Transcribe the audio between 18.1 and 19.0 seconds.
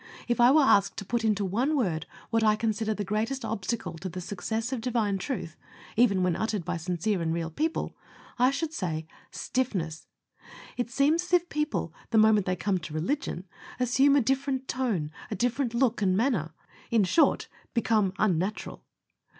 unnatural.